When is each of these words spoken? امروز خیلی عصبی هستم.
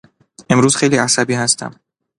امروز 0.49 0.75
خیلی 0.75 0.97
عصبی 0.97 1.33
هستم. 1.33 1.79